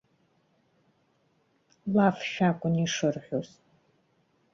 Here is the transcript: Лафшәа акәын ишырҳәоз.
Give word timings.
Лафшәа 1.93 2.47
акәын 2.51 2.75
ишырҳәоз. 2.83 3.49